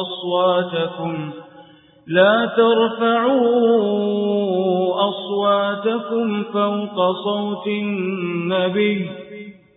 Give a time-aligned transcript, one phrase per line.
[0.00, 1.30] أصواتكم.
[2.06, 3.46] لا ترفعوا
[5.08, 9.10] أصواتكم فوق صوت النبي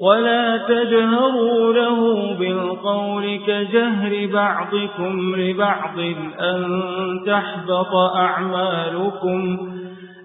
[0.00, 5.98] ولا تجهروا له بالقول كجهر بعضكم لبعض
[6.40, 6.80] أن
[7.26, 9.58] تحبط أعمالكم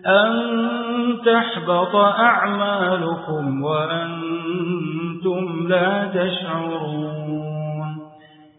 [0.07, 0.31] أن
[1.25, 7.24] تحبط أعمالكم وأنتم لا تشعرون.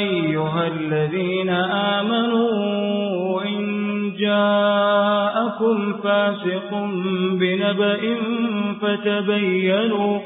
[0.00, 1.50] أيها الذين
[1.98, 3.60] آمنوا إن
[4.18, 6.70] جاءكم فاسق
[7.32, 8.02] بنبأ
[8.82, 10.18] فتبينوا.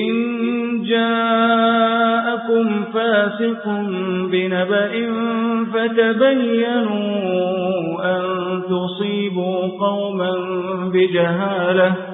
[0.00, 0.14] إن
[0.84, 3.64] جاءكم فاسق
[4.32, 4.92] بنبأ
[5.72, 7.14] فتبينوا
[8.04, 8.22] أن
[8.70, 10.32] تصيبوا قوما
[10.92, 12.13] بجهالة.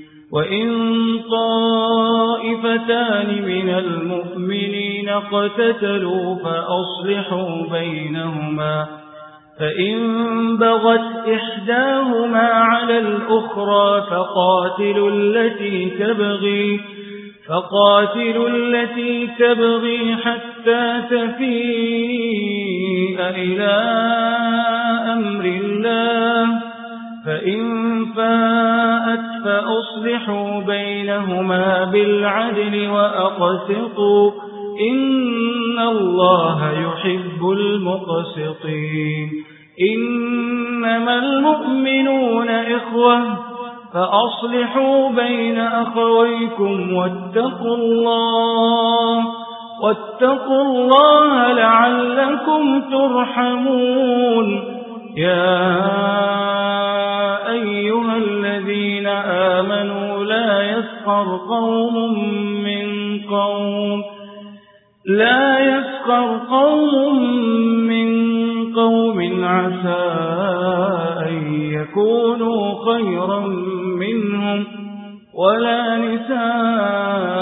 [0.33, 0.69] وإن
[1.31, 2.21] طائفتان
[3.45, 8.87] من المؤمنين اقتتلوا فأصلحوا بينهما
[9.59, 9.97] فإن
[10.57, 16.79] بغت إحداهما على الأخرى فقاتلوا التي تبغي
[17.47, 22.41] فقاتلوا التي تبغي حتى تفيء
[23.19, 23.73] إلى
[25.13, 26.61] أمر الله
[27.25, 27.61] فإن
[28.15, 28.80] فاءت
[29.45, 34.31] فأصلحوا بينهما بالعدل وأقسطوا
[34.91, 39.29] إن الله يحب المقسطين.
[39.93, 43.19] إنما المؤمنون إخوة
[43.93, 49.25] فأصلحوا بين أخويكم واتقوا الله
[49.83, 54.63] واتقوا الله لعلكم ترحمون.
[55.17, 55.91] يا
[57.51, 59.07] أيها الذين
[59.57, 62.13] آمنوا لا يسخر قوم
[62.63, 64.03] من قوم
[65.05, 67.15] لا يسخر قوم
[67.87, 68.09] من
[68.73, 70.11] قوم عسى
[71.29, 73.39] أن يكونوا خيرا
[73.99, 74.65] منهم
[75.33, 77.41] ولا نساء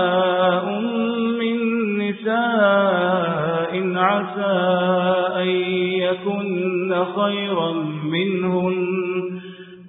[1.39, 1.57] من
[1.97, 4.57] نساء عسى
[5.41, 5.49] أن
[6.03, 7.71] يكن خيرا
[8.03, 8.88] منهن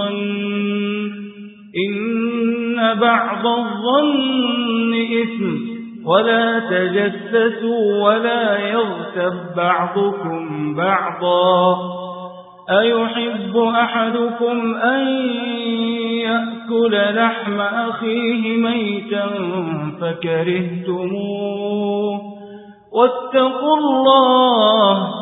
[0.00, 1.12] الظن.
[1.88, 5.72] إن بعض الظن إثم
[6.06, 11.76] ولا تجسسوا ولا يغتب بعضكم بعضا.
[12.70, 15.08] أيحب أحدكم أن
[16.20, 19.26] يأكل لحم أخيه ميتا
[20.00, 21.22] فكرهتموه.
[22.92, 25.21] واتقوا الله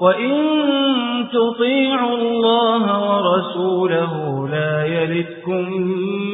[0.00, 0.34] وإن
[1.32, 5.72] تطيعوا الله ورسوله لا يلدكم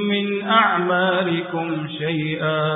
[0.08, 2.74] من أعمالكم شيئا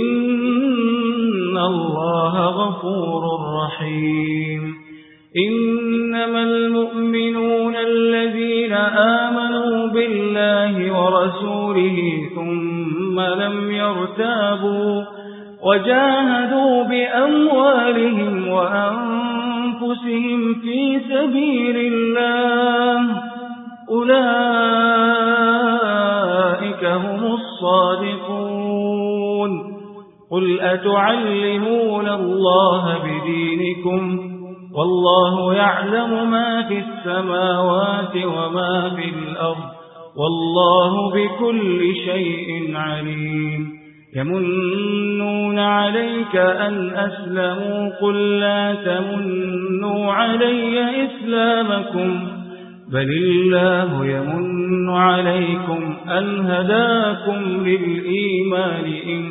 [0.00, 3.22] إن الله غفور
[3.64, 4.74] رحيم
[5.48, 8.72] إنما المؤمنون الذين
[9.22, 11.96] آمنوا بالله ورسوله
[12.34, 15.04] ثم لم يرتابوا
[15.62, 19.11] وجاهدوا بأموالهم وأنفسهم
[20.62, 23.22] في سبيل الله.
[23.90, 24.12] أولئك
[26.84, 28.22] هم الصادقون.
[30.30, 34.32] قل أتعلمون الله بدينكم؟
[34.74, 39.72] والله يعلم ما في السماوات وما في الأرض.
[40.16, 43.81] والله بكل شيء عليم.
[44.16, 52.28] يمنون عليك أن أسلموا قل لا تمنوا علي إسلامكم
[52.92, 59.22] بل الله يمن عليكم أن هداكم للإيمان إن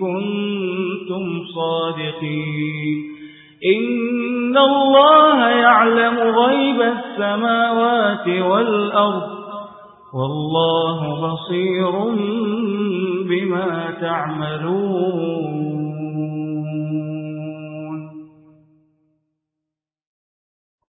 [0.00, 3.10] كنتم صادقين
[3.76, 9.40] إن الله يعلم غيب السماوات والأرض
[10.14, 12.14] والله بصير
[13.30, 15.69] بما تعملون